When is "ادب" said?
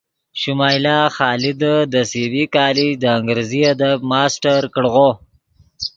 3.71-3.97